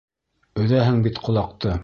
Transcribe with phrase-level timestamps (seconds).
[0.63, 1.79] Өҙәһең бит ҡолаҡты!